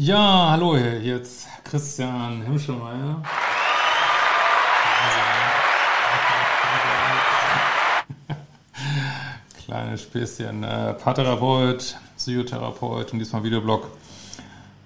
Ja, 0.00 0.50
hallo, 0.52 0.76
hier 0.76 1.02
jetzt 1.02 1.48
Christian 1.64 2.42
Himschelmeier. 2.42 3.20
Kleine 9.64 9.98
Späßchen. 9.98 10.62
Äh, 10.62 10.94
Paartherapeut, 10.94 11.96
Psychotherapeut 12.16 13.12
und 13.12 13.18
diesmal 13.18 13.42
Videoblog 13.42 13.90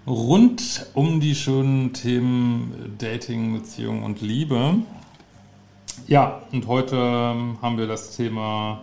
rund 0.07 0.87
um 0.95 1.21
die 1.21 1.35
schönen 1.35 1.93
Themen 1.93 2.97
Dating, 2.97 3.53
Beziehung 3.53 4.05
und 4.05 4.23
Liebe. 4.23 4.77
Ja, 6.07 6.41
und 6.53 6.67
heute 6.67 6.97
ähm, 6.97 7.59
haben 7.61 7.77
wir 7.77 7.87
das 7.87 8.17
Thema, 8.17 8.81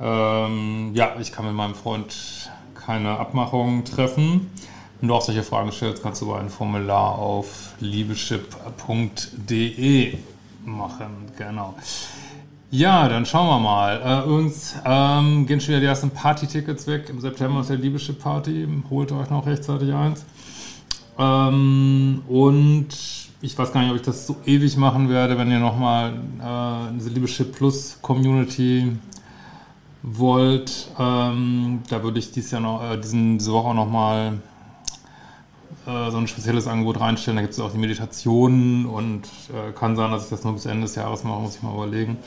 ähm, 0.00 0.90
ja, 0.92 1.14
ich 1.20 1.30
kann 1.30 1.46
mit 1.46 1.54
meinem 1.54 1.76
Freund 1.76 2.50
keine 2.74 3.16
Abmachung 3.16 3.84
treffen. 3.84 4.50
Wenn 5.00 5.08
du 5.08 5.14
auch 5.14 5.22
solche 5.22 5.42
Fragen 5.42 5.72
stellst, 5.72 6.02
kannst 6.02 6.22
du 6.22 6.32
ein 6.32 6.48
Formular 6.48 7.18
auf 7.18 7.74
liebeschip.de 7.80 9.38
machen. 10.64 11.30
Genau. 11.36 11.74
Ja, 12.70 13.08
dann 13.08 13.24
schauen 13.24 13.46
wir 13.46 13.60
mal. 13.60 14.00
Äh, 14.04 14.26
übrigens 14.28 14.74
ähm, 14.84 15.46
gehen 15.46 15.60
schon 15.60 15.68
wieder 15.68 15.80
die 15.80 15.86
ersten 15.86 16.10
Party-Tickets 16.10 16.86
weg. 16.86 17.08
Im 17.08 17.20
September 17.20 17.60
ist 17.60 17.70
der 17.70 17.76
Liebeschip-Party. 17.76 18.66
Holt 18.90 19.12
euch 19.12 19.30
noch 19.30 19.46
rechtzeitig 19.46 19.94
eins. 19.94 20.24
Ähm, 21.18 22.22
und 22.26 22.88
ich 23.40 23.56
weiß 23.56 23.72
gar 23.72 23.80
nicht, 23.82 23.90
ob 23.90 23.96
ich 23.96 24.02
das 24.02 24.26
so 24.26 24.36
ewig 24.44 24.76
machen 24.76 25.08
werde, 25.08 25.38
wenn 25.38 25.50
ihr 25.50 25.60
nochmal 25.60 26.14
äh, 26.40 26.92
diese 26.94 27.10
Liebeschip 27.10 27.54
Plus 27.54 27.98
Community 28.02 28.96
wollt. 30.02 30.88
Ähm, 30.98 31.82
da 31.88 32.02
würde 32.02 32.18
ich 32.18 32.32
dieses 32.32 32.50
Jahr 32.50 32.60
noch, 32.60 32.82
äh, 32.82 32.96
diesen, 32.96 33.38
diese 33.38 33.52
Woche 33.52 33.74
nochmal 33.74 34.38
äh, 35.86 36.10
so 36.10 36.18
ein 36.18 36.28
spezielles 36.28 36.66
Angebot 36.66 37.00
reinstellen. 37.00 37.36
Da 37.36 37.42
gibt 37.42 37.54
es 37.54 37.60
auch 37.60 37.72
die 37.72 37.78
Meditationen 37.78 38.86
und 38.86 39.22
äh, 39.52 39.72
kann 39.72 39.96
sein, 39.96 40.10
dass 40.10 40.24
ich 40.24 40.30
das 40.30 40.44
nur 40.44 40.54
bis 40.54 40.66
Ende 40.66 40.82
des 40.82 40.94
Jahres 40.94 41.24
mache, 41.24 41.40
muss 41.40 41.56
ich 41.56 41.62
mal 41.62 41.74
überlegen. 41.74 42.18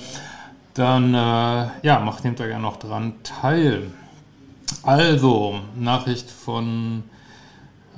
Dann, 0.73 1.13
äh, 1.13 1.67
ja, 1.81 1.99
macht 1.99 2.23
nehmt 2.23 2.39
da 2.39 2.47
gerne 2.47 2.61
noch 2.61 2.77
dran 2.77 3.13
teil. 3.23 3.91
Also, 4.83 5.59
Nachricht 5.75 6.29
von 6.29 7.03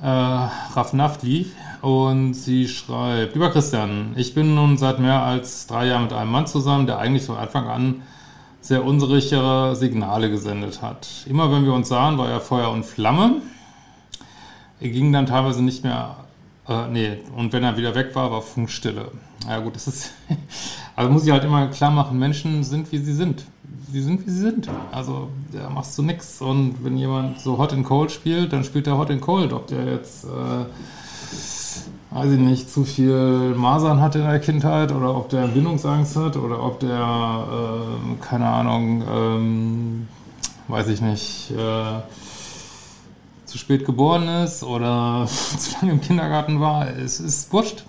äh, 0.01 0.05
Raf 0.07 0.93
Naftli 0.93 1.51
und 1.81 2.33
sie 2.33 2.67
schreibt, 2.67 3.33
lieber 3.33 3.51
Christian, 3.51 4.13
ich 4.15 4.33
bin 4.33 4.55
nun 4.55 4.77
seit 4.77 4.99
mehr 4.99 5.23
als 5.23 5.67
drei 5.67 5.87
Jahren 5.87 6.03
mit 6.03 6.13
einem 6.13 6.31
Mann 6.31 6.47
zusammen, 6.47 6.87
der 6.87 6.99
eigentlich 6.99 7.25
von 7.25 7.37
Anfang 7.37 7.67
an 7.67 8.01
sehr 8.61 8.83
unsichere 8.85 9.75
Signale 9.75 10.29
gesendet 10.29 10.81
hat. 10.81 11.07
Immer 11.27 11.51
wenn 11.51 11.65
wir 11.65 11.73
uns 11.73 11.89
sahen, 11.89 12.17
war 12.17 12.29
er 12.29 12.39
Feuer 12.39 12.71
und 12.71 12.85
Flamme. 12.85 13.41
Er 14.81 14.89
ging 14.89 15.11
dann 15.11 15.25
teilweise 15.25 15.61
nicht 15.61 15.83
mehr, 15.83 16.15
äh, 16.67 16.87
nee, 16.87 17.17
und 17.35 17.51
wenn 17.51 17.63
er 17.63 17.75
wieder 17.75 17.95
weg 17.95 18.15
war, 18.15 18.31
war 18.31 18.41
Funkstille. 18.41 19.11
Ja 19.47 19.59
gut, 19.59 19.75
das 19.75 19.87
ist, 19.87 20.11
also 20.95 21.11
muss 21.11 21.25
ich 21.25 21.31
halt 21.31 21.43
immer 21.43 21.67
klar 21.67 21.91
machen, 21.91 22.17
Menschen 22.17 22.63
sind, 22.63 22.91
wie 22.91 22.97
sie 22.99 23.13
sind. 23.13 23.43
Sie 23.91 24.01
sind, 24.01 24.25
wie 24.25 24.29
sie 24.29 24.41
sind. 24.41 24.69
Also 24.91 25.29
da 25.51 25.69
machst 25.69 25.97
du 25.97 26.03
nix. 26.03 26.41
Und 26.41 26.83
wenn 26.83 26.95
jemand 26.95 27.39
so 27.39 27.57
Hot 27.57 27.73
and 27.73 27.85
Cold 27.85 28.11
spielt, 28.11 28.53
dann 28.53 28.63
spielt 28.63 28.85
er 28.87 28.97
Hot 28.97 29.09
and 29.09 29.21
Cold. 29.21 29.51
Ob 29.51 29.67
der 29.67 29.83
jetzt, 29.85 30.25
äh, 30.25 30.65
weiß 32.11 32.31
ich 32.31 32.39
nicht, 32.39 32.69
zu 32.69 32.85
viel 32.85 33.55
Masern 33.55 33.99
hat 33.99 34.15
in 34.15 34.21
der 34.21 34.39
Kindheit 34.39 34.91
oder 34.91 35.15
ob 35.15 35.29
der 35.29 35.47
Bindungsangst 35.47 36.15
hat 36.15 36.37
oder 36.37 36.63
ob 36.63 36.79
der, 36.79 36.89
äh, 37.51 38.23
keine 38.23 38.45
Ahnung, 38.45 39.03
ähm, 39.11 40.07
weiß 40.67 40.87
ich 40.89 41.01
nicht, 41.01 41.51
äh, 41.51 42.01
zu 43.49 43.57
spät 43.57 43.85
geboren 43.85 44.27
ist 44.27 44.63
oder 44.63 45.25
zu 45.57 45.71
lange 45.79 45.93
im 45.93 46.01
Kindergarten 46.01 46.59
war, 46.59 46.87
es 46.87 47.19
ist 47.19 47.51
wurscht. 47.51 47.83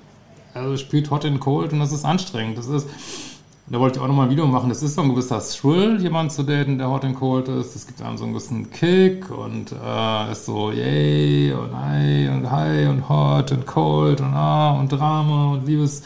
Also 0.55 0.77
spielt 0.77 1.11
Hot 1.11 1.25
and 1.25 1.39
Cold 1.39 1.73
und 1.73 1.79
das 1.79 1.93
ist 1.93 2.05
anstrengend. 2.05 2.59
Das 2.59 2.67
ist, 2.67 2.89
da 3.69 3.79
wollte 3.79 3.99
ich 3.99 4.03
auch 4.03 4.09
nochmal 4.09 4.27
ein 4.27 4.31
Video 4.33 4.47
machen. 4.47 4.69
Das 4.69 4.83
ist 4.83 4.97
so 4.97 5.03
ein 5.03 5.11
gewisser 5.11 5.41
Thrill, 5.41 6.01
jemanden 6.01 6.31
zu 6.31 6.43
daten, 6.43 6.79
der 6.79 6.91
Hot 6.91 7.05
and 7.05 7.15
Cold 7.15 7.49
ist. 7.49 7.77
Das 7.77 7.87
gibt 7.87 8.03
einem 8.03 8.17
so 8.17 8.25
einen 8.25 8.33
gewissen 8.33 8.71
Kick 8.71 9.31
und 9.31 9.73
äh, 9.73 10.33
ist 10.33 10.47
so 10.47 10.73
yay 10.73 11.53
und 11.53 11.77
hi 11.77 12.29
und 12.29 12.51
hi 12.51 12.87
und 12.87 13.09
hot 13.09 13.53
und 13.53 13.67
cold 13.67 14.21
und 14.21 14.35
ah 14.35 14.73
und 14.73 14.91
Drama 14.91 15.53
und 15.53 15.67
Liebes. 15.67 16.03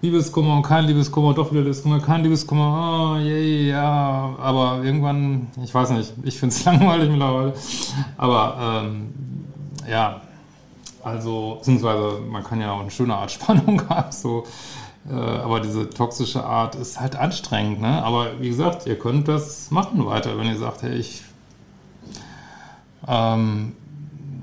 Liebeskummer 0.00 0.56
und 0.56 0.62
kein 0.62 0.84
Liebeskummer, 0.84 1.34
doch 1.34 1.50
wieder 1.50 1.62
Liebeskummer, 1.62 1.98
kein 1.98 2.22
Liebeskummer, 2.22 3.16
oh, 3.16 3.18
yay, 3.18 3.70
ja, 3.70 4.34
aber 4.38 4.80
irgendwann, 4.84 5.48
ich 5.62 5.74
weiß 5.74 5.90
nicht, 5.90 6.12
ich 6.22 6.38
finde 6.38 6.54
es 6.54 6.64
langweilig 6.66 7.10
mittlerweile, 7.10 7.52
aber 8.16 8.84
ähm, 8.84 9.08
ja, 9.90 10.20
also, 11.02 11.56
beziehungsweise 11.58 12.20
man 12.20 12.44
kann 12.44 12.60
ja 12.60 12.72
auch 12.72 12.80
eine 12.80 12.90
schöne 12.92 13.16
Art 13.16 13.30
Spannung 13.32 13.88
haben, 13.88 14.12
so, 14.12 14.44
äh, 15.10 15.14
aber 15.14 15.58
diese 15.58 15.90
toxische 15.90 16.44
Art 16.44 16.76
ist 16.76 17.00
halt 17.00 17.16
anstrengend, 17.16 17.80
ne? 17.80 18.02
Aber 18.04 18.40
wie 18.40 18.48
gesagt, 18.48 18.86
ihr 18.86 18.98
könnt 18.98 19.26
das 19.26 19.72
machen 19.72 20.06
weiter, 20.06 20.38
wenn 20.38 20.46
ihr 20.46 20.58
sagt, 20.58 20.82
hey, 20.82 20.94
ich, 20.94 21.22
ähm, 23.08 23.72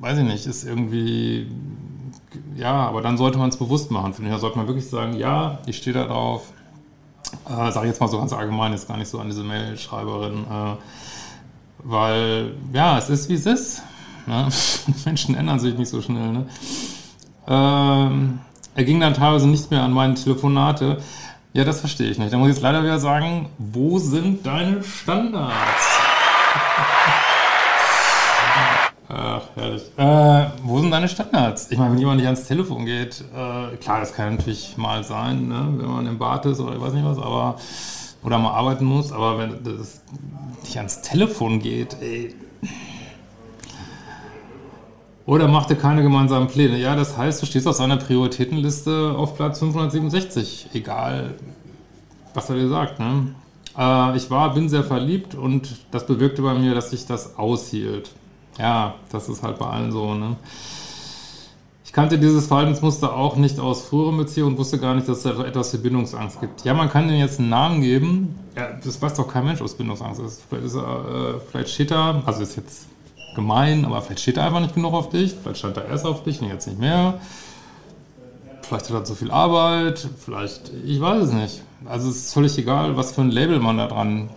weiß 0.01 0.17
ich 0.17 0.25
nicht, 0.25 0.47
ist 0.47 0.65
irgendwie 0.65 1.47
ja, 2.55 2.87
aber 2.87 3.01
dann 3.01 3.17
sollte 3.17 3.37
man 3.37 3.49
es 3.49 3.57
bewusst 3.57 3.91
machen. 3.91 4.13
Finde 4.13 4.29
ich, 4.29 4.35
da 4.35 4.39
sollte 4.39 4.57
man 4.57 4.67
wirklich 4.67 4.89
sagen, 4.89 5.13
ja, 5.13 5.59
ich 5.65 5.77
stehe 5.77 5.93
da 5.93 6.05
drauf. 6.05 6.53
Äh, 7.49 7.71
Sage 7.71 7.87
jetzt 7.87 7.99
mal 7.99 8.07
so 8.07 8.17
ganz 8.17 8.33
allgemein, 8.33 8.71
jetzt 8.71 8.87
gar 8.87 8.97
nicht 8.97 9.09
so 9.09 9.19
an 9.19 9.27
diese 9.27 9.43
Mail-Schreiberin. 9.43 10.43
Äh, 10.43 10.75
weil, 11.83 12.55
ja, 12.73 12.97
es 12.97 13.09
ist 13.09 13.29
wie 13.29 13.35
es 13.35 13.45
ist. 13.45 13.83
Ne? 14.25 14.47
Menschen 15.05 15.35
ändern 15.35 15.59
sich 15.59 15.77
nicht 15.77 15.89
so 15.89 16.01
schnell. 16.01 16.31
Ne? 16.31 16.45
Ähm, 17.47 18.39
er 18.75 18.83
ging 18.83 18.99
dann 18.99 19.13
teilweise 19.13 19.47
nicht 19.47 19.71
mehr 19.71 19.83
an 19.83 19.91
meine 19.91 20.15
Telefonate. 20.15 20.97
Ja, 21.53 21.63
das 21.63 21.79
verstehe 21.79 22.09
ich 22.09 22.17
nicht. 22.17 22.33
Da 22.33 22.37
muss 22.37 22.49
ich 22.49 22.55
jetzt 22.55 22.63
leider 22.63 22.83
wieder 22.83 22.99
sagen, 22.99 23.49
wo 23.57 23.97
sind 23.99 24.45
deine 24.45 24.83
Standards? 24.83 25.53
Herrlich. 29.55 29.83
Äh, 29.95 30.47
wo 30.63 30.81
sind 30.81 30.91
deine 30.91 31.07
Standards? 31.07 31.71
Ich 31.71 31.77
meine, 31.77 31.91
wenn 31.91 31.99
jemand 31.99 32.17
nicht 32.17 32.25
ans 32.25 32.45
Telefon 32.45 32.85
geht, 32.85 33.23
äh, 33.33 33.77
klar, 33.77 34.01
das 34.01 34.13
kann 34.13 34.35
natürlich 34.35 34.75
mal 34.75 35.03
sein, 35.05 35.47
ne? 35.47 35.73
wenn 35.77 35.89
man 35.89 36.05
im 36.07 36.17
Bad 36.17 36.45
ist 36.45 36.59
oder 36.59 36.75
ich 36.75 36.81
weiß 36.81 36.91
nicht 36.91 37.05
was, 37.05 37.17
aber 37.17 37.55
oder 38.21 38.37
mal 38.37 38.51
arbeiten 38.51 38.83
muss, 38.83 39.13
aber 39.13 39.37
wenn 39.37 39.63
das 39.63 40.01
nicht 40.63 40.75
ans 40.77 41.01
Telefon 41.01 41.59
geht, 41.59 41.95
ey. 42.01 42.35
Oder 45.25 45.47
macht 45.47 45.69
er 45.69 45.77
keine 45.77 46.03
gemeinsamen 46.03 46.47
Pläne? 46.47 46.77
Ja, 46.77 46.95
das 46.95 47.17
heißt, 47.17 47.41
du 47.41 47.45
stehst 47.45 47.65
auf 47.65 47.75
seiner 47.75 47.97
Prioritätenliste 47.97 49.15
auf 49.17 49.35
Platz 49.35 49.59
567, 49.59 50.67
egal 50.73 51.35
was 52.33 52.49
er 52.49 52.57
dir 52.57 52.67
sagt. 52.67 52.99
Ne? 52.99 53.33
Äh, 53.77 54.17
ich 54.17 54.29
war, 54.29 54.53
bin 54.53 54.67
sehr 54.67 54.83
verliebt 54.83 55.33
und 55.33 55.77
das 55.91 56.05
bewirkte 56.05 56.41
bei 56.41 56.53
mir, 56.55 56.75
dass 56.75 56.89
sich 56.89 57.05
das 57.05 57.37
aushielt. 57.37 58.11
Ja, 58.57 58.95
das 59.11 59.29
ist 59.29 59.43
halt 59.43 59.59
bei 59.59 59.65
allen 59.65 59.91
so, 59.91 60.13
ne? 60.13 60.35
Ich 61.83 61.93
kannte 61.93 62.19
dieses 62.19 62.47
Verhaltensmuster 62.47 63.15
auch 63.15 63.35
nicht 63.37 63.59
aus 63.59 63.83
früheren 63.83 64.17
Beziehungen 64.17 64.53
und 64.53 64.57
wusste 64.57 64.79
gar 64.79 64.95
nicht, 64.95 65.07
dass 65.07 65.23
es 65.23 65.39
etwas 65.39 65.71
für 65.71 65.77
Bindungsangst 65.77 66.41
gibt. 66.41 66.65
Ja, 66.65 66.73
man 66.73 66.89
kann 66.89 67.07
denen 67.07 67.19
jetzt 67.19 67.39
einen 67.39 67.49
Namen 67.49 67.81
geben. 67.81 68.35
Ja, 68.55 68.69
das 68.83 69.01
weiß 69.01 69.13
doch 69.13 69.27
kein 69.27 69.45
Mensch, 69.45 69.61
was 69.61 69.75
Bindungsangst 69.75 70.19
ist. 70.21 70.43
Vielleicht, 70.49 70.65
ist 70.65 70.75
er, 70.75 70.81
äh, 70.81 71.39
vielleicht 71.39 71.69
steht 71.69 71.91
er, 71.91 72.21
also 72.25 72.43
ist 72.43 72.57
jetzt 72.57 72.87
gemein, 73.35 73.85
aber 73.85 74.01
vielleicht 74.01 74.21
steht 74.21 74.37
er 74.37 74.45
einfach 74.45 74.61
nicht 74.61 74.73
genug 74.73 74.93
auf 74.93 75.09
dich. 75.09 75.35
Vielleicht 75.41 75.59
stand 75.59 75.77
er 75.77 75.85
erst 75.85 76.05
auf 76.05 76.23
dich 76.23 76.41
und 76.41 76.49
jetzt 76.49 76.67
nicht 76.67 76.79
mehr. 76.79 77.19
Vielleicht 78.63 78.89
hat 78.89 78.95
er 78.95 79.03
zu 79.03 79.15
viel 79.15 79.31
Arbeit. 79.31 80.09
Vielleicht, 80.17 80.71
ich 80.85 80.99
weiß 80.99 81.23
es 81.23 81.33
nicht. 81.33 81.61
Also 81.85 82.09
es 82.09 82.15
ist 82.17 82.33
völlig 82.33 82.57
egal, 82.57 82.97
was 82.97 83.11
für 83.11 83.21
ein 83.21 83.31
Label 83.31 83.59
man 83.59 83.77
da 83.77 83.87
dran 83.87 84.29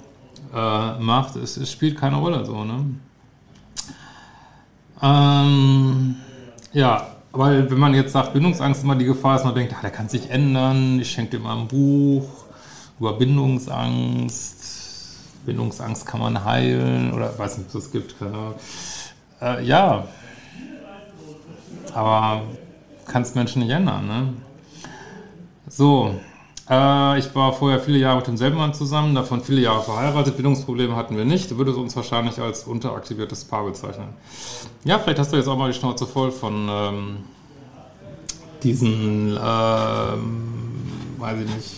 äh, 0.55 0.99
macht. 0.99 1.37
Es, 1.37 1.57
es 1.57 1.73
spielt 1.73 1.99
keine 1.99 2.17
Rolle 2.17 2.45
so, 2.45 2.65
ne? 2.65 2.85
Ähm, 5.03 6.17
ja, 6.73 7.07
weil 7.33 7.71
wenn 7.71 7.79
man 7.79 7.95
jetzt 7.95 8.13
sagt, 8.13 8.33
Bindungsangst 8.33 8.83
immer 8.83 8.97
die 8.97 9.05
Gefahr 9.05 9.37
ist, 9.37 9.45
man 9.45 9.55
denkt, 9.55 9.75
ah, 9.77 9.81
der 9.83 9.91
kann 9.91 10.09
sich 10.09 10.31
ändern, 10.31 10.99
ich 11.01 11.11
schenke 11.11 11.37
dir 11.37 11.43
mal 11.43 11.57
ein 11.57 11.69
Buch 11.69 12.29
über 12.99 13.13
Bindungsangst, 13.13 14.57
Bindungsangst 15.47 16.05
kann 16.05 16.21
man 16.21 16.45
heilen 16.45 17.13
oder 17.13 17.39
weiß 17.39 17.59
nicht, 17.59 17.75
ob 17.75 17.81
es 17.81 17.93
gibt. 17.93 18.17
Äh, 19.41 19.65
ja, 19.65 20.09
aber 21.95 22.43
kannst 23.07 23.37
Menschen 23.37 23.63
nicht 23.63 23.71
ändern, 23.71 24.07
ne? 24.07 24.35
So, 25.69 26.15
äh, 26.71 27.19
ich 27.19 27.35
war 27.35 27.53
vorher 27.53 27.81
viele 27.81 27.99
Jahre 27.99 28.19
mit 28.19 28.27
demselben 28.27 28.57
Mann 28.57 28.75
zusammen, 28.75 29.15
davon 29.15 29.43
viele 29.43 29.61
Jahre 29.61 29.83
verheiratet. 29.83 30.37
Bildungsprobleme 30.37 30.95
hatten 30.97 31.17
wir 31.17 31.25
nicht. 31.25 31.51
Du 31.51 31.59
würdest 31.59 31.79
uns 31.79 31.97
wahrscheinlich 31.97 32.39
als 32.41 32.65
unteraktiviertes 32.65 33.45
Paar 33.45 33.65
bezeichnen. 33.65 34.09
Ja, 34.85 34.99
vielleicht 34.99 35.19
hast 35.19 35.33
du 35.33 35.37
jetzt 35.37 35.49
auch 35.49 35.57
mal 35.57 35.71
die 35.71 35.79
Schnauze 35.79 36.07
voll 36.07 36.31
von 36.31 36.69
ähm, 36.71 37.17
diesen, 38.63 39.39
ähm, 39.43 40.53
weiß 41.19 41.41
ich 41.41 41.55
nicht, 41.55 41.75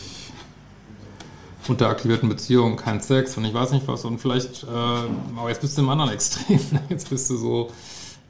unteraktivierten 1.69 2.29
Beziehungen, 2.29 2.77
kein 2.77 3.01
Sex 3.01 3.37
und 3.37 3.45
ich 3.45 3.55
weiß 3.55 3.73
nicht 3.73 3.87
was. 3.87 4.05
Und 4.05 4.19
vielleicht, 4.19 4.65
äh, 4.65 4.67
aber 5.37 5.49
jetzt 5.49 5.61
bist 5.61 5.77
du 5.77 5.83
im 5.83 5.89
anderen 5.89 6.11
Extrem. 6.15 6.61
Jetzt 6.89 7.11
bist 7.11 7.31
du 7.31 7.37
so, 7.37 7.71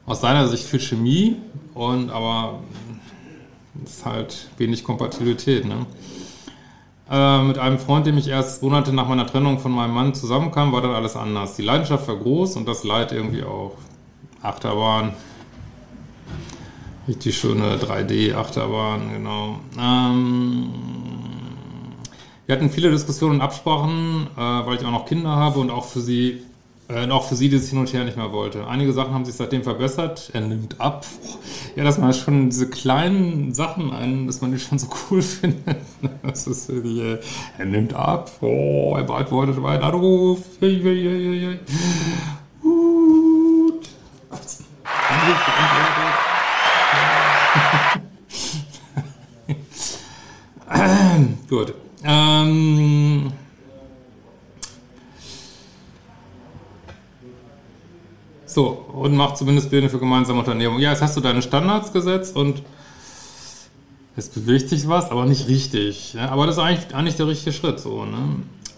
aus 0.05 0.21
seiner 0.21 0.47
Sicht 0.47 0.65
viel 0.65 0.79
Chemie 0.79 1.37
und 1.73 2.09
aber 2.09 2.59
ist 3.85 4.05
halt 4.05 4.47
wenig 4.57 4.83
Kompatibilität. 4.83 5.65
Ne? 5.65 5.85
Äh, 7.11 7.43
mit 7.43 7.59
einem 7.59 7.77
Freund, 7.77 8.07
dem 8.07 8.17
ich 8.17 8.29
erst 8.29 8.63
Monate 8.63 8.93
nach 8.93 9.05
meiner 9.05 9.27
Trennung 9.27 9.59
von 9.59 9.73
meinem 9.73 9.93
Mann 9.93 10.13
zusammenkam, 10.13 10.71
war 10.71 10.81
dann 10.81 10.95
alles 10.95 11.17
anders. 11.17 11.57
Die 11.57 11.61
Leidenschaft 11.61 12.07
war 12.07 12.15
groß 12.15 12.55
und 12.55 12.65
das 12.69 12.85
Leid 12.85 13.11
irgendwie 13.11 13.43
auch. 13.43 13.73
Achterbahn. 14.41 15.13
Richtig 17.09 17.37
schöne 17.37 17.75
3D-Achterbahn, 17.75 19.11
genau. 19.11 19.59
Ähm, 19.77 20.69
wir 22.45 22.55
hatten 22.55 22.69
viele 22.69 22.89
Diskussionen 22.91 23.35
und 23.35 23.41
Absprachen, 23.41 24.27
äh, 24.37 24.39
weil 24.39 24.77
ich 24.77 24.85
auch 24.85 24.91
noch 24.91 25.05
Kinder 25.05 25.31
habe 25.31 25.59
und 25.59 25.69
auch 25.69 25.85
für 25.85 25.99
sie 25.99 26.43
äh, 26.93 27.09
auch 27.09 27.27
für 27.27 27.35
sie 27.35 27.49
das 27.49 27.69
hin 27.69 27.79
und 27.79 27.91
her 27.93 28.03
nicht 28.03 28.17
mehr 28.17 28.31
wollte. 28.31 28.67
Einige 28.67 28.93
Sachen 28.93 29.13
haben 29.13 29.25
sich 29.25 29.35
seitdem 29.35 29.63
verbessert. 29.63 30.29
Er 30.33 30.41
nimmt 30.41 30.79
ab. 30.79 31.05
Ja, 31.75 31.83
dass 31.83 31.97
man 31.97 32.13
schon 32.13 32.49
diese 32.49 32.69
kleinen 32.69 33.53
Sachen 33.53 33.91
ein, 33.91 34.27
dass 34.27 34.41
man 34.41 34.51
die 34.51 34.59
schon 34.59 34.79
so 34.79 34.87
cool 35.09 35.21
findet. 35.21 35.77
Das 36.23 36.47
ist 36.47 36.69
wirklich, 36.69 36.99
äh, 36.99 37.19
er 37.57 37.65
nimmt 37.65 37.93
ab. 37.93 38.31
Oh, 38.41 38.95
er 38.97 39.03
beantwortet 39.03 39.57
meinen 39.59 39.83
Anruf. 39.83 40.39
Gut. 42.61 43.87
Anruf 44.29 45.45
beantwortet. 45.45 46.00
So, 58.53 58.67
und 58.93 59.15
macht 59.15 59.37
zumindest 59.37 59.69
Pläne 59.69 59.89
für 59.89 59.97
gemeinsame 59.97 60.39
Unternehmungen. 60.39 60.81
Ja, 60.81 60.89
jetzt 60.91 61.01
hast 61.01 61.15
du 61.15 61.21
deine 61.21 61.41
Standards 61.41 61.93
gesetzt 61.93 62.35
und 62.35 62.61
es 64.17 64.27
bewegt 64.27 64.67
sich 64.67 64.89
was, 64.89 65.09
aber 65.09 65.25
nicht 65.25 65.47
richtig. 65.47 66.15
Ja? 66.15 66.29
Aber 66.29 66.45
das 66.45 66.57
ist 66.57 66.61
eigentlich, 66.61 66.93
eigentlich 66.93 67.15
der 67.15 67.27
richtige 67.27 67.53
Schritt. 67.53 67.79
So, 67.79 68.03
ne? 68.03 68.17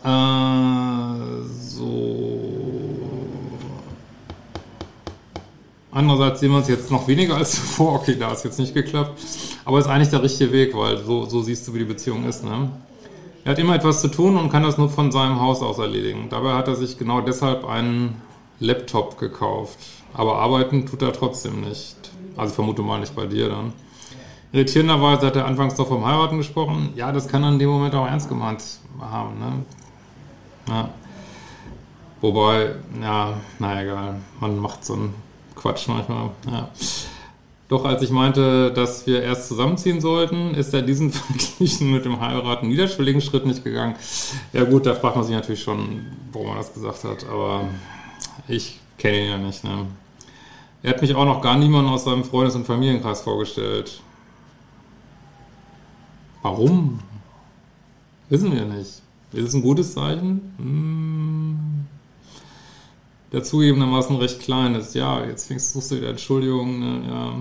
Äh, 0.04 1.48
so. 1.60 2.40
Andererseits 5.92 6.40
sehen 6.40 6.52
wir 6.52 6.58
uns 6.58 6.68
jetzt 6.68 6.92
noch 6.92 7.08
weniger 7.08 7.38
als 7.38 7.56
zuvor. 7.56 7.94
Okay, 8.02 8.16
da 8.20 8.32
ist 8.32 8.44
jetzt 8.44 8.60
nicht 8.60 8.76
geklappt. 8.76 9.20
Aber 9.66 9.80
es 9.80 9.86
ist 9.86 9.92
eigentlich 9.92 10.10
der 10.10 10.22
richtige 10.22 10.52
Weg, 10.52 10.78
weil 10.78 11.04
so, 11.04 11.26
so 11.26 11.42
siehst 11.42 11.68
du, 11.68 11.74
wie 11.74 11.80
die 11.80 11.86
Beziehung 11.86 12.26
ist. 12.26 12.44
Ne? 12.44 12.70
Er 13.44 13.52
hat 13.54 13.60
immer 13.60 13.74
etwas 13.74 14.02
zu 14.02 14.08
tun 14.08 14.38
und 14.38 14.52
kann 14.52 14.62
das 14.62 14.78
nur 14.78 14.90
von 14.90 15.12
seinem 15.12 15.40
Haus 15.40 15.64
aus 15.64 15.80
erledigen. 15.80 16.28
Dabei 16.30 16.54
hat 16.54 16.68
er 16.68 16.76
sich 16.76 17.00
genau 17.00 17.22
deshalb 17.22 17.66
einen 17.66 18.22
Laptop 18.60 19.18
gekauft. 19.18 19.78
Aber 20.14 20.38
arbeiten 20.38 20.86
tut 20.86 21.02
er 21.02 21.14
trotzdem 21.14 21.62
nicht. 21.62 21.96
Also 22.38 22.54
vermute 22.54 22.82
mal 22.82 23.00
nicht 23.00 23.16
bei 23.16 23.26
dir 23.26 23.50
dann. 23.50 23.74
Irritierenderweise 24.52 25.26
hat 25.28 25.36
er 25.36 25.46
anfangs 25.46 25.76
doch 25.76 25.88
vom 25.88 26.06
Heiraten 26.06 26.38
gesprochen. 26.38 26.94
Ja, 26.96 27.12
das 27.12 27.28
kann 27.28 27.44
er 27.44 27.50
in 27.50 27.60
dem 27.60 27.70
Moment 27.70 27.96
auch 27.96 28.06
ernst 28.06 28.30
gemeint 28.30 28.64
haben. 29.00 29.40
Ne? 29.40 29.66
Ja. 30.70 30.90
Wobei, 32.22 32.76
ja, 33.02 33.34
naja, 33.60 33.82
egal. 33.82 34.22
Man 34.40 34.60
macht 34.60 34.86
so 34.86 34.94
einen 34.94 35.16
Quatsch 35.56 35.88
manchmal. 35.88 36.30
Ja. 36.50 36.70
Doch 37.68 37.86
als 37.86 38.04
ich 38.04 38.12
meinte, 38.12 38.72
dass 38.72 39.08
wir 39.08 39.24
erst 39.24 39.48
zusammenziehen 39.48 40.00
sollten, 40.00 40.54
ist 40.54 40.74
er 40.74 40.84
diesen 40.84 41.12
verglichen 41.12 41.92
mit 41.92 42.06
dem 42.06 42.22
Heiraten 42.22 42.68
niederschwelligen 42.68 43.22
Schritt 43.22 43.48
nicht 43.48 43.64
gegangen. 43.64 43.96
Ja 44.54 44.64
gut, 44.64 44.86
da 44.86 44.94
fragt 44.94 45.16
man 45.16 45.26
sich 45.26 45.36
natürlich 45.36 45.64
schon, 45.64 46.06
warum 46.32 46.50
er 46.50 46.58
das 46.58 46.74
gesagt 46.74 47.04
hat. 47.04 47.26
Aber 47.28 47.68
ich 48.48 48.80
kenne 48.98 49.20
ihn 49.20 49.30
ja 49.30 49.38
nicht, 49.38 49.64
ne? 49.64 49.88
Er 50.82 50.92
hat 50.92 51.02
mich 51.02 51.16
auch 51.16 51.26
noch 51.26 51.42
gar 51.42 51.58
niemanden 51.58 51.90
aus 51.90 52.04
seinem 52.04 52.26
Freundes- 52.26 52.56
und 52.56 52.66
Familienkreis 52.66 53.22
vorgestellt. 53.22 54.02
Warum? 56.42 57.00
Wissen 58.30 58.52
wir 58.52 58.66
nicht. 58.66 59.02
Ist 59.32 59.48
es 59.48 59.54
ein 59.54 59.62
gutes 59.62 59.94
Zeichen? 59.94 60.54
Hm. 60.58 61.86
Der 63.32 63.44
zugegebenermaßen 63.44 64.16
recht 64.18 64.42
klein 64.42 64.76
ist. 64.76 64.94
Ja, 64.94 65.24
jetzt 65.24 65.48
fängst, 65.48 65.72
suchst 65.72 65.92
du 65.92 65.98
wieder 65.98 66.10
Entschuldigung. 66.10 66.80
Ne? 66.80 67.08
Ja. 67.08 67.34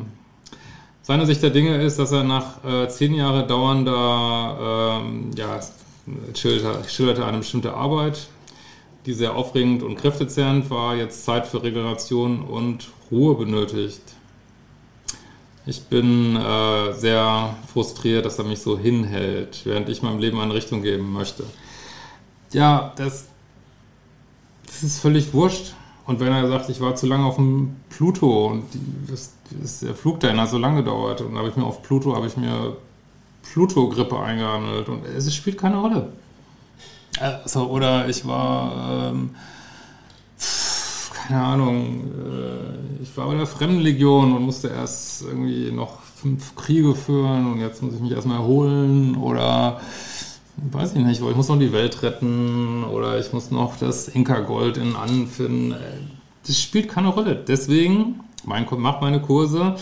Seine 1.03 1.27
Sicht 1.27 1.43
der 1.43 1.51
Dinge 1.51 1.83
ist, 1.83 1.99
dass 1.99 2.13
er 2.13 2.23
nach 2.23 2.65
äh, 2.65 2.89
zehn 2.89 3.13
Jahren 3.13 3.49
dauernder, 3.49 5.01
ähm, 5.03 5.31
ja, 5.37 5.61
schilderte, 6.35 6.89
schilderte 6.89 7.27
eine 7.27 7.39
bestimmte 7.39 7.75
Arbeit, 7.75 8.29
die 9.07 9.15
sehr 9.15 9.35
aufregend 9.35 9.83
und 9.83 9.97
kräftezehrend 9.97 10.71
war, 10.71 10.95
jetzt 10.95 11.25
Zeit 11.25 11.47
für 11.47 11.63
Regeneration 11.63 12.43
und 12.43 12.89
Ruhe 13.11 13.35
benötigt. 13.35 14.03
Ich 15.65 15.83
bin 15.85 16.37
äh, 16.37 16.93
sehr 16.93 17.57
frustriert, 17.73 18.27
dass 18.27 18.39
er 18.39 18.45
mich 18.45 18.61
so 18.61 18.79
hinhält, 18.79 19.63
während 19.65 19.89
ich 19.89 20.03
meinem 20.03 20.19
Leben 20.19 20.41
eine 20.41 20.55
Richtung 20.55 20.83
geben 20.83 21.13
möchte. 21.13 21.45
Ja, 22.53 22.93
das, 22.97 23.29
das 24.67 24.83
ist 24.83 24.99
völlig 24.99 25.33
wurscht. 25.33 25.75
Und 26.05 26.19
wenn 26.19 26.33
er 26.33 26.49
sagt, 26.49 26.69
ich 26.69 26.81
war 26.81 26.97
zu 26.97 27.07
lange 27.07 27.25
auf 27.25 27.37
dem 27.37 27.77
Pluto 27.89 28.49
und 28.49 28.65
die, 28.75 28.81
das, 29.09 29.35
das, 29.51 29.81
der 29.81 29.95
Flug 29.95 30.19
dahin 30.19 30.41
hat 30.41 30.51
so 30.51 30.59
lange 30.59 30.83
gedauert 30.83 31.21
und 31.21 31.37
habe 31.39 31.49
ich 31.49 31.57
mir 31.57 31.65
auf 31.65 31.83
Pluto, 31.83 32.17
habe 32.17 32.27
ich 32.27 32.37
mir 32.37 32.77
Pluto-Grippe 33.43 34.19
eingehandelt 34.19 34.89
und 34.89 35.05
es 35.05 35.33
spielt 35.33 35.59
keine 35.59 35.79
Rolle. 35.79 36.13
Also, 37.21 37.69
oder 37.69 38.09
ich 38.09 38.27
war, 38.27 39.11
ähm, 39.11 39.31
keine 41.13 41.43
Ahnung, 41.43 42.05
äh, 42.11 43.03
ich 43.03 43.17
war 43.17 43.27
bei 43.29 43.35
der 43.37 43.47
Fremdenlegion 43.47 44.35
und 44.35 44.43
musste 44.43 44.69
erst 44.69 45.23
irgendwie 45.23 45.71
noch 45.71 46.01
fünf 46.01 46.55
Kriege 46.55 46.95
führen 46.95 47.53
und 47.53 47.61
jetzt 47.61 47.83
muss 47.83 47.95
ich 47.95 48.01
mich 48.01 48.13
erstmal 48.13 48.39
erholen 48.39 49.17
oder 49.17 49.81
weiß 50.57 50.95
ich 50.95 51.05
nicht, 51.05 51.21
ich 51.21 51.37
muss 51.37 51.49
noch 51.49 51.59
die 51.59 51.73
Welt 51.73 52.03
retten 52.03 52.85
oder 52.85 53.19
ich 53.19 53.33
muss 53.33 53.51
noch 53.51 53.77
das 53.77 54.09
Inka-Gold 54.09 54.77
in 54.77 54.97
Annen 54.97 55.27
finden. 55.27 55.73
Äh, 55.73 55.77
das 56.47 56.61
spielt 56.61 56.89
keine 56.89 57.09
Rolle. 57.09 57.37
Deswegen, 57.37 58.21
mein, 58.45 58.67
mach 58.79 59.01
meine 59.01 59.21
Kurse. 59.21 59.77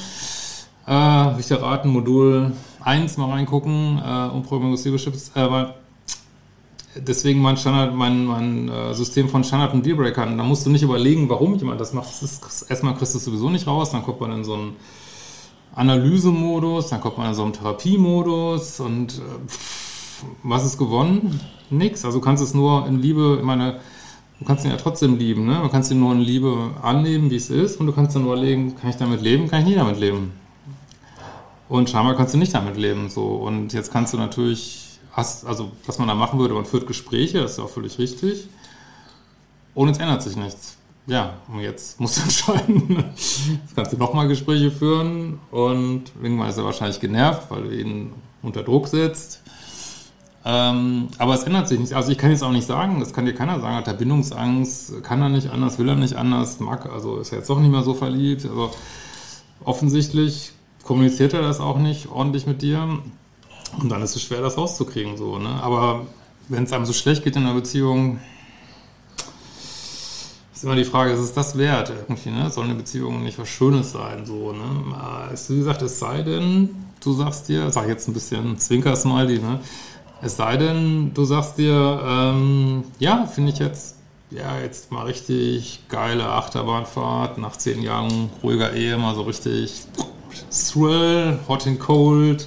Äh, 0.86 1.40
ich 1.40 1.46
dir 1.46 1.62
raten, 1.62 1.88
Modul 1.88 2.52
1 2.80 3.16
mal 3.16 3.30
reingucken, 3.30 3.98
äh, 3.98 4.28
Umprogrammierungschips, 4.34 5.32
äh, 5.34 5.50
deswegen 6.94 7.40
mein 7.40 7.56
Standard, 7.56 7.94
mein, 7.94 8.24
mein 8.24 8.68
äh, 8.68 8.94
System 8.94 9.28
von 9.28 9.44
Standard 9.44 9.72
und 9.74 9.84
Dealbreakern. 9.86 10.36
Da 10.36 10.44
musst 10.44 10.66
du 10.66 10.70
nicht 10.70 10.82
überlegen, 10.82 11.28
warum 11.28 11.56
jemand 11.56 11.80
das 11.80 11.92
macht. 11.92 12.08
Das 12.08 12.22
ist, 12.22 12.70
erstmal 12.70 12.94
kriegst 12.96 13.14
du 13.14 13.18
es 13.18 13.24
sowieso 13.24 13.50
nicht 13.50 13.66
raus, 13.66 13.90
dann 13.90 14.02
kommt 14.02 14.20
man 14.20 14.32
in 14.32 14.44
so 14.44 14.54
einen 14.54 14.76
Analysemodus, 15.74 16.88
dann 16.88 17.00
kommt 17.00 17.18
man 17.18 17.28
in 17.28 17.34
so 17.34 17.44
einen 17.44 17.52
Therapiemodus 17.52 18.80
und 18.80 19.18
äh, 19.18 19.22
was 20.42 20.64
ist 20.64 20.78
gewonnen? 20.78 21.40
Nix. 21.70 22.04
Also 22.04 22.18
du 22.18 22.24
kannst 22.24 22.42
es 22.42 22.54
nur 22.54 22.86
in 22.86 23.00
Liebe, 23.00 23.36
ich 23.38 23.44
meine, 23.44 23.80
du 24.38 24.44
kannst 24.44 24.64
ihn 24.64 24.70
ja 24.70 24.76
trotzdem 24.76 25.16
lieben, 25.16 25.46
ne? 25.46 25.54
Man 25.54 25.70
kannst 25.70 25.90
ihn 25.90 26.00
nur 26.00 26.12
in 26.12 26.20
Liebe 26.20 26.72
annehmen, 26.82 27.30
wie 27.30 27.36
es 27.36 27.50
ist, 27.50 27.78
und 27.78 27.86
du 27.86 27.92
kannst 27.92 28.16
dann 28.16 28.24
überlegen, 28.24 28.74
kann 28.76 28.90
ich 28.90 28.96
damit 28.96 29.22
leben, 29.22 29.48
kann 29.48 29.60
ich 29.60 29.66
nie 29.66 29.74
damit 29.76 29.98
leben. 29.98 30.32
Und 31.68 31.88
scheinbar 31.88 32.16
kannst 32.16 32.34
du 32.34 32.38
nicht 32.38 32.52
damit 32.52 32.76
leben, 32.76 33.08
so. 33.08 33.26
Und 33.26 33.72
jetzt 33.72 33.92
kannst 33.92 34.12
du 34.12 34.18
natürlich 34.18 34.89
hast, 35.20 35.46
also 35.46 35.70
was 35.86 35.98
man 35.98 36.08
da 36.08 36.14
machen 36.14 36.38
würde, 36.38 36.54
man 36.54 36.64
führt 36.64 36.86
Gespräche, 36.86 37.40
das 37.40 37.52
ist 37.52 37.58
ja 37.58 37.64
auch 37.64 37.70
völlig 37.70 37.98
richtig. 37.98 38.48
Und 39.74 39.88
es 39.88 39.98
ändert 39.98 40.22
sich 40.22 40.36
nichts. 40.36 40.76
Ja, 41.06 41.34
und 41.52 41.60
jetzt 41.60 42.00
musst 42.00 42.18
du 42.18 42.22
entscheiden. 42.22 43.04
Jetzt 43.14 43.76
kannst 43.76 43.92
du 43.92 43.96
nochmal 43.96 44.28
Gespräche 44.28 44.70
führen 44.70 45.38
und 45.50 46.04
irgendwann 46.22 46.48
ist 46.48 46.58
er 46.58 46.64
wahrscheinlich 46.64 47.00
genervt, 47.00 47.50
weil 47.50 47.62
du 47.62 47.76
ihn 47.76 48.12
unter 48.42 48.62
Druck 48.62 48.88
setzt. 48.88 49.42
Ähm, 50.42 51.08
aber 51.18 51.34
es 51.34 51.42
ändert 51.42 51.68
sich 51.68 51.78
nicht. 51.78 51.92
Also 51.92 52.10
ich 52.10 52.16
kann 52.18 52.30
jetzt 52.30 52.42
auch 52.42 52.52
nicht 52.52 52.66
sagen, 52.66 52.98
das 53.00 53.12
kann 53.12 53.26
dir 53.26 53.34
keiner 53.34 53.60
sagen, 53.60 53.76
hat 53.76 53.86
er 53.86 53.94
Bindungsangst, 53.94 55.02
kann 55.02 55.20
er 55.20 55.28
nicht 55.28 55.50
anders, 55.50 55.78
will 55.78 55.88
er 55.88 55.96
nicht 55.96 56.14
anders, 56.14 56.60
mag, 56.60 56.90
also 56.90 57.18
ist 57.18 57.32
er 57.32 57.38
jetzt 57.38 57.50
doch 57.50 57.60
nicht 57.60 57.70
mehr 57.70 57.82
so 57.82 57.92
verliebt. 57.92 58.46
Also 58.46 58.70
offensichtlich 59.64 60.52
kommuniziert 60.82 61.34
er 61.34 61.42
das 61.42 61.60
auch 61.60 61.78
nicht 61.78 62.08
ordentlich 62.10 62.46
mit 62.46 62.62
dir. 62.62 63.00
Und 63.78 63.88
dann 63.88 64.02
ist 64.02 64.16
es 64.16 64.22
schwer, 64.22 64.40
das 64.40 64.56
rauszukriegen. 64.56 65.16
So, 65.16 65.38
ne? 65.38 65.48
Aber 65.62 66.06
wenn 66.48 66.64
es 66.64 66.72
einem 66.72 66.86
so 66.86 66.92
schlecht 66.92 67.24
geht 67.24 67.36
in 67.36 67.44
einer 67.44 67.54
Beziehung, 67.54 68.18
ist 70.60 70.64
immer 70.64 70.76
die 70.76 70.84
Frage, 70.84 71.12
ist 71.12 71.20
es 71.20 71.32
das 71.32 71.56
wert 71.56 71.90
irgendwie, 71.90 72.30
ne? 72.30 72.50
Soll 72.50 72.64
eine 72.64 72.74
Beziehung 72.74 73.22
nicht 73.22 73.38
was 73.38 73.48
Schönes 73.48 73.92
sein, 73.92 74.26
so, 74.26 74.52
ne? 74.52 75.32
Wie 75.48 75.56
gesagt, 75.56 75.80
es 75.80 75.98
sei 75.98 76.22
denn, 76.22 76.68
du 77.02 77.12
sagst 77.14 77.48
dir, 77.48 77.70
sag 77.70 77.88
jetzt 77.88 78.08
ein 78.08 78.12
bisschen 78.12 78.58
Zwinker-Smiley, 78.58 79.38
ne? 79.38 79.60
Es 80.20 80.36
sei 80.36 80.58
denn, 80.58 81.14
du 81.14 81.24
sagst 81.24 81.56
dir, 81.56 82.02
ähm, 82.04 82.84
ja, 82.98 83.24
finde 83.24 83.52
ich 83.52 83.58
jetzt, 83.58 83.96
ja, 84.30 84.58
jetzt 84.60 84.92
mal 84.92 85.06
richtig 85.06 85.80
geile 85.88 86.26
Achterbahnfahrt, 86.26 87.38
nach 87.38 87.56
zehn 87.56 87.82
Jahren 87.82 88.28
ruhiger 88.42 88.74
Ehe, 88.74 88.98
mal 88.98 89.14
so 89.14 89.22
richtig 89.22 89.84
Thrill, 90.50 91.38
Hot 91.48 91.66
and 91.66 91.80
Cold, 91.80 92.46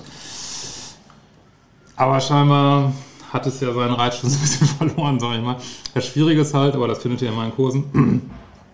aber 1.96 2.20
scheinbar 2.20 2.94
hat 3.32 3.48
es 3.48 3.60
ja 3.60 3.74
seinen 3.74 3.94
Reiz 3.94 4.18
schon 4.18 4.30
so 4.30 4.38
ein 4.38 4.42
bisschen 4.42 4.68
verloren, 4.78 5.20
sag 5.20 5.36
ich 5.36 5.42
mal. 5.42 5.58
Das 5.94 6.08
Schwierige 6.08 6.42
ist 6.42 6.54
halt, 6.54 6.76
aber 6.76 6.88
das 6.88 7.00
findet 7.00 7.22
ihr 7.22 7.30
in 7.30 7.36
meinen 7.36 7.56
Kursen, 7.56 8.32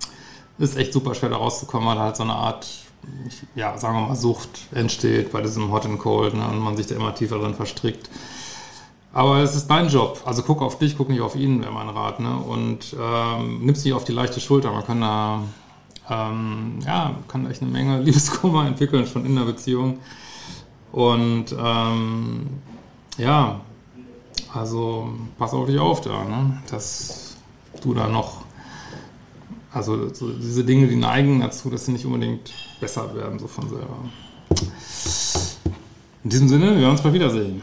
ist 0.58 0.78
echt 0.78 0.94
super 0.94 1.16
schwer 1.16 1.30
da 1.30 1.38
rauszukommen, 1.38 1.88
weil 1.88 2.00
halt 2.00 2.18
so 2.18 2.24
eine 2.24 2.34
Art, 2.34 2.68
ja, 3.56 3.78
sagen 3.78 3.96
wir 3.96 4.08
mal, 4.08 4.16
Sucht 4.16 4.68
entsteht 4.74 5.32
bei 5.32 5.42
diesem 5.42 5.72
Hot 5.72 5.86
and 5.86 6.00
Cold 6.00 6.34
ne, 6.34 6.48
und 6.48 6.60
man 6.60 6.76
sich 6.76 6.88
da 6.88 6.96
immer 6.96 7.16
tiefer 7.16 7.40
drin 7.40 7.56
verstrickt. 7.56 8.10
Aber 9.12 9.38
es 9.40 9.56
ist 9.56 9.68
dein 9.68 9.88
Job. 9.88 10.22
Also 10.26 10.44
guck 10.44 10.62
auf 10.62 10.78
dich, 10.78 10.96
guck 10.98 11.10
nicht 11.10 11.22
auf 11.22 11.36
ihn, 11.36 11.62
wäre 11.62 11.72
mein 11.72 11.90
Rat. 11.90 12.20
Ne? 12.20 12.36
Und 12.38 12.96
ähm, 13.00 13.66
nimm's 13.66 13.84
nicht 13.84 13.94
auf 13.94 14.04
die 14.04 14.12
leichte 14.12 14.40
Schulter. 14.40 14.72
Man 14.72 14.86
kann 14.86 15.02
da, 15.02 15.44
ähm, 16.10 16.80
ja, 16.86 17.16
kann 17.28 17.50
echt 17.50 17.62
eine 17.62 17.72
Menge 17.72 18.00
Liebeskummer 18.04 18.68
entwickeln, 18.68 19.08
schon 19.08 19.26
in 19.26 19.36
der 19.36 19.44
Beziehung. 19.44 20.00
Und 20.92 21.56
ähm, 21.58 22.50
ja, 23.20 23.62
also 24.54 25.10
pass 25.38 25.54
auf 25.54 25.68
dich 25.68 25.78
auf 25.78 26.02
da, 26.02 26.24
ne? 26.24 26.62
dass 26.72 27.38
du 27.82 27.94
da 27.94 28.08
noch, 28.08 28.46
also 29.72 30.12
so 30.14 30.32
diese 30.32 30.64
Dinge, 30.64 30.88
die 30.88 30.96
neigen 30.96 31.42
dazu, 31.42 31.70
dass 31.70 31.86
sie 31.86 31.92
nicht 31.92 32.06
unbedingt 32.06 32.52
besser 32.80 33.14
werden, 33.14 33.38
so 33.38 33.48
von 33.48 33.70
selber. 33.70 33.98
In 36.24 36.30
diesem 36.30 36.50
Sinne, 36.50 36.72
wir 36.72 36.82
werden 36.82 36.92
uns 36.92 37.04
mal 37.04 37.14
wiedersehen. 37.14 37.58